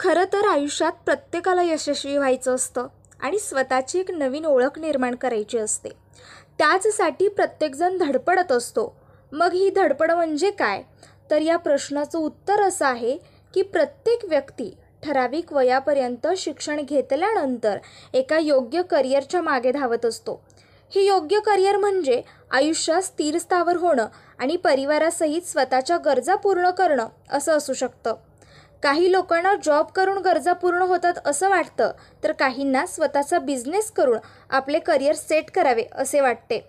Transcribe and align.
खरं 0.00 0.24
तर 0.24 0.46
आयुष्यात 0.46 0.92
प्रत्येकाला 1.04 1.62
यशस्वी 1.62 2.16
व्हायचं 2.16 2.54
असतं 2.54 2.86
आणि 3.20 3.38
स्वतःची 3.38 3.98
एक 3.98 4.10
नवीन 4.10 4.44
ओळख 4.44 4.78
निर्माण 4.78 5.14
करायची 5.14 5.58
असते. 5.58 5.88
त्याचसाठी 6.58 7.28
प्रत्येकजण 7.28 7.96
धडपडत 7.96 8.52
असतो. 8.52 8.96
मग 9.32 9.52
ही 9.52 9.70
धडपड 9.70 10.10
म्हणजे 10.10 10.50
काय? 10.50 10.82
तर 11.30 11.40
या 11.40 11.56
प्रश्नाचं 11.56 12.18
उत्तर 12.18 12.62
असं 12.62 12.86
आहे 12.86 13.18
की 13.54 13.62
प्रत्येक 13.62 14.24
व्यक्ती 14.24 14.76
ठराविक 15.02 15.52
वयापर्यंत 15.52 16.26
शिक्षण 16.36 16.80
घेतल्यानंतर 16.80 17.78
एका 18.14 18.38
योग्य 18.38 18.82
करिअरच्या 18.82 19.42
मागे 19.42 19.72
धावत 19.72 20.06
असतो. 20.06 20.44
हे 20.94 21.06
योग्य 21.06 21.40
करिअर 21.40 21.76
म्हणजे 21.76 22.22
आयुष्यात 22.50 23.02
स्थिर 23.02 23.38
स्थावर 23.38 23.76
होणं 23.76 24.06
आणि 24.38 24.56
परिवारासहित 24.56 25.42
स्वतःच्या 25.42 25.96
गरजा 25.96 26.34
पूर्ण 26.34 26.70
करणं 26.70 27.06
असं 27.30 27.56
असू 27.56 27.72
शकतं. 27.72 28.14
काही 28.82 29.10
लोकांना 29.12 29.54
जॉब 29.64 29.86
करून 29.86 30.18
गरजा 30.18 30.52
पूर्ण 30.52 30.82
होतात 30.82 31.14
असं 31.24 31.48
वाटतं 31.50 31.92
तर 32.24 32.32
काहींना 32.32 32.86
स्वतःचा 32.86 33.38
बिझनेस 33.38 33.90
करून 33.90 34.18
आपले 34.50 34.78
करिअर 34.78 35.14
सेट 35.14 35.50
करावे 35.50 35.84
असे 35.92 36.20
वाटते. 36.20 36.66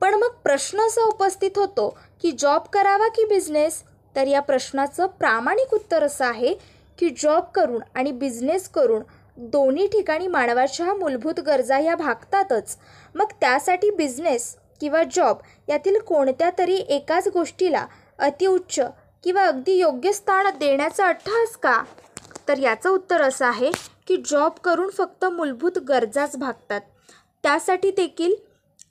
पण 0.00 0.14
मग 0.14 0.34
प्रश्न 0.44 0.80
असा 0.80 1.02
उपस्थित 1.02 1.50
होतो 1.56 1.88
की 2.22 2.30
जॉब 2.32 2.62
करावा 2.72 3.08
की 3.08 3.24
बिझनेस? 3.24 3.82
तर 4.16 4.26
या 4.26 4.40
प्रश्नाचं 4.40 5.06
प्रामाणिक 5.06 5.74
उत्तर 5.74 6.02
असं 6.02 6.24
आहे 6.24 6.54
की 6.98 7.08
जॉब 7.18 7.44
करून 7.54 7.82
आणि 7.94 8.12
बिझनेस 8.12 8.68
करून 8.68 9.02
दोन्ही 9.36 9.86
ठिकाणी 9.86 10.26
मानवाच्या 10.26 10.94
मूलभूत 10.94 11.40
गरजा 11.40 11.76
ह्या 11.76 11.94
भागतातच. 11.96 12.76
मग 13.14 13.32
त्यासाठी 13.40 13.90
बिझनेस 13.90 14.56
किंवा 14.80 15.02
जॉब 15.14 15.36
यातील 15.68 15.98
कोणत्या 15.98 16.50
तरी 16.58 16.76
एकाच 16.88 17.28
गोष्टीला 17.28 17.86
अतिउच्च 18.18 18.80
किंवा 19.24 19.44
अगदी 19.44 19.72
योग्य 19.72 20.12
स्थान 20.12 20.46
देण्याचा 20.58 21.06
अट्टहास 21.06 21.56
का? 21.56 21.82
तर 22.48 22.58
याचं 22.58 22.90
उत्तर 22.90 23.22
असं 23.22 23.46
आहे 23.46 23.70
की 24.06 24.16
जॉब 24.16 24.52
करून 24.64 24.90
फक्त 24.90 25.24
मूलभूत 25.24 25.78
गरजाच 25.78 26.36
भागतात. 26.36 26.80
त्यासाठी 27.42 27.90
देखील 27.90 28.34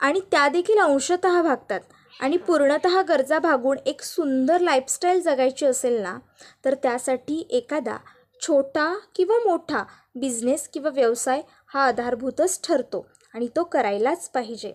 आणि 0.00 0.20
त्या 0.20 0.48
देखील 0.48 0.78
अंशतः 0.78 1.42
भागतात. 1.42 1.80
आणि 2.20 2.36
पूर्णतः 2.36 3.02
गरजा 3.02 3.38
भागून 3.38 3.76
एक 3.86 4.02
सुंदर 4.02 4.60
लाईफस्टाईल 4.60 5.20
जगायची 5.20 5.66
असेल 5.66 6.00
ना 6.02 6.18
तर 6.64 6.74
त्यासाठी 6.74 7.46
एखादा 7.50 7.96
छोटा 8.40 8.94
किंवा 9.14 9.38
मोठा 9.38 9.82
बिझनेस 10.14 10.68
किंवा 10.68 10.90
व्यवसाय 10.90 11.42
हा 11.66 11.86
आधारभूतच 11.86 12.60
ठरतो 12.64 13.06
आणि 13.34 13.48
तो 13.56 13.64
करायलाच 13.64 14.28
पाहिजे. 14.30 14.72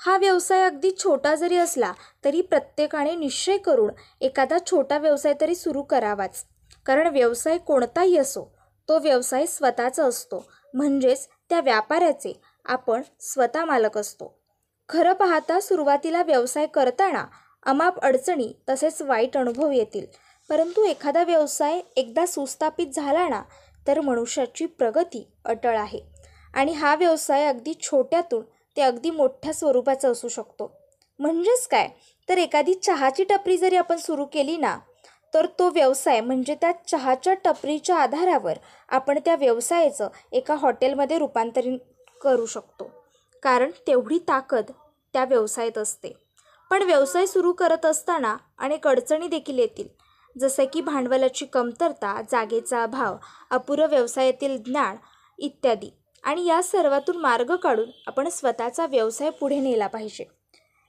हा 0.00 0.16
व्यवसाय 0.16 0.62
अगदी 0.62 0.90
छोटा 0.98 1.34
जरी 1.34 1.56
असला 1.56 1.92
तरी 2.24 2.40
प्रत्येकाने 2.40 3.14
निश्चय 3.16 3.56
करून 3.56 3.90
एखादा 4.20 4.58
छोटा 4.66 4.98
व्यवसाय 4.98 5.34
तरी 5.40 5.54
सुरू 5.54 5.82
करावाच. 5.82 6.44
कारण 6.86 7.06
व्यवसाय 7.06 7.58
कोणताही 7.58 8.16
असो 8.18 8.44
तो 8.88 8.98
व्यवसाय 8.98 9.46
स्वतःचा 9.46 10.04
असतो. 10.04 10.44
म्हणजेच 10.74 11.28
त्या 11.50 11.60
व्यापाऱ्याचे 11.60 12.40
आपण 12.66 13.02
स्वतः 13.20 13.64
मालक 13.64 13.98
असतो. 13.98 14.34
खरं 14.88 15.12
पाहता 15.12 15.60
सुरुवातीला 15.60 16.22
व्यवसाय 16.22 16.66
करताना 16.66 17.24
अमाप 17.62 17.98
अडचणी 18.00 18.52
तसेच 18.68 19.02
वाईट 19.02 19.36
अनुभव 19.36 19.70
येतील. 19.70 20.06
परंतु 20.48 20.84
एखादा 20.84 21.24
व्यवसाय 21.24 21.80
एकदा 21.96 22.26
सुस्थापित 22.26 22.86
झाला 22.86 23.28
ना 23.28 23.42
तर 23.86 24.00
मनुष्याची 24.00 24.66
प्रगती 24.66 25.26
अटळ 25.44 25.76
आहे. 25.78 26.00
आणि 26.54 26.72
हा 26.72 26.94
व्यवसाय 26.94 27.46
अगदी 27.46 27.74
छोट्यातून 27.80 28.44
ते 28.78 28.82
अगदी 28.82 29.10
मोठ्या 29.10 29.52
स्वरूपाचं 29.52 30.12
असू 30.12 30.28
शकतो. 30.28 30.70
म्हणजेच 31.18 31.66
काय? 31.66 31.88
तर 32.28 32.38
एखादी 32.38 32.74
चहाची 32.74 33.24
टपरी 33.24 33.56
जरी 33.56 33.76
आपण 33.76 33.96
सुरू 33.96 34.24
केली 34.24 34.56
ना 34.56 34.78
तर 35.34 35.46
तो 35.46 35.70
व्यवसाय 35.70 36.20
म्हणजे 36.20 36.54
त्या 36.54 36.72
चहाच्या 36.88 37.34
टपरीच्या 37.34 37.96
आधारावर 37.96 38.58
आपण 38.88 39.18
त्या 39.24 39.36
व्यवसायाचं 39.36 40.08
एका 40.32 40.54
हॉटेलमध्ये 40.54 41.18
रूपांतरित 41.18 41.78
करू 42.22 42.46
शकतो. 42.46 42.90
कारण 43.42 43.70
तेवढी 43.86 44.18
ताकद 44.18 44.70
त्या 45.12 45.24
व्यवसायात 45.24 45.78
असते. 45.78 46.12
पण 46.70 46.82
व्यवसाय 46.82 47.26
सुरू 47.26 47.52
करत 47.52 47.86
असताना 47.86 48.36
अनेक 48.58 48.88
अडचणी 48.88 49.28
देखील 49.28 49.58
येतील. 49.58 49.88
जसे 50.40 50.66
की 50.66 50.80
भांडवलाची 50.80 51.46
कमतरता 51.46 52.20
जागेचा 52.30 52.82
अभाव 52.82 53.16
अपुरं 53.50 53.88
व्यवसायातील 53.88 54.62
ज्ञान 54.62 54.96
इत्यादी. 55.38 55.90
आणि 56.24 56.46
या 56.46 56.62
सर्वातून 56.62 57.16
मार्ग 57.16 57.56
काढून 57.56 57.90
आपण 58.06 58.28
स्वतःचा 58.28 58.86
व्यवसाय 58.86 59.30
पुढे 59.30 59.60
नेला 59.60 59.86
पाहिजे. 59.86 60.24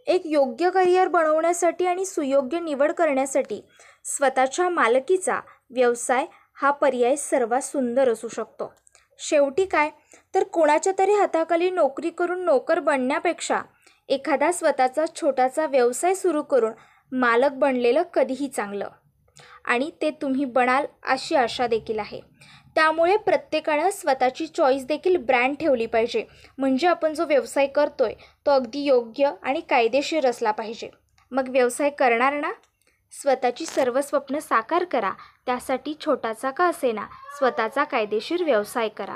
एक 0.07 0.21
योग्य 0.25 0.69
करिअर 0.69 1.07
बनवण्यासाठी 1.07 1.85
आणि 1.85 2.05
सुयोग्य 2.05 2.59
निवड 2.59 2.91
करण्यासाठी 2.91 3.61
स्वतःच्या 4.05 4.69
मालकीचा 4.69 5.39
व्यवसाय 5.69 6.25
हा 6.53 6.71
पर्याय 6.71 7.15
सर्वात 7.15 7.61
सुंदर 7.61 8.09
असू 8.09 8.27
शकतो. 8.27 8.73
शेवटी 9.19 9.65
काय? 9.65 9.89
तर 10.35 10.43
कोणाच्या 10.43 10.93
तरी 10.99 11.13
हाताखाली 11.13 11.69
नोकरी 11.69 12.09
करून 12.09 12.45
नोकर 12.45 12.79
बनण्यापेक्षा 12.79 13.61
एखादा 14.09 14.51
स्वतःचा 14.51 15.05
छोटासा 15.15 15.65
व्यवसाय 15.65 16.13
सुरू 16.13 16.43
करून 16.43 16.71
मालक 17.11 17.51
बनलेलं 17.51 18.01
कधीही 18.13 18.47
चांगलं. 18.47 18.87
आणि 19.65 19.91
ते 20.01 20.11
तुम्ही 20.11 20.45
बनाल 20.45 20.85
अशी 21.03 21.35
आशा 21.35 21.67
देखील 21.67 21.99
आहे. 21.99 22.21
त्यामुळे 22.75 23.17
प्रत्येकानं 23.17 23.89
स्वतःची 23.89 24.47
चॉईस 24.47 24.85
देखील 24.85 25.17
ब्रँड 25.17 25.55
ठेवली 25.59 25.85
पाहिजे. 25.85 26.25
म्हणजे 26.57 26.87
आपण 26.87 27.13
जो 27.13 27.25
व्यवसाय 27.25 27.67
करतो 27.67 28.03
आहे 28.03 28.15
तो 28.45 28.51
अगदी 28.51 28.79
योग्य 28.79 29.31
आणि 29.43 29.59
कायदेशीर 29.59 30.29
असला 30.29 30.51
पाहिजे. 30.51 30.89
मग 31.31 31.49
व्यवसाय 31.49 31.89
करणार 31.89 32.33
ना? 32.33 32.51
स्वतःची 33.11 33.65
सर्व 33.65 34.01
स्वप्न 34.01 34.39
साकार 34.39 34.83
करा. 34.83 35.11
त्यासाठी 35.45 35.93
छोटासा 36.05 36.51
का 36.51 36.65
असेना? 36.65 37.05
स्वतःचा 37.37 37.83
कायदेशीर 37.83 38.43
व्यवसाय 38.43 38.89
करा. 38.89 39.15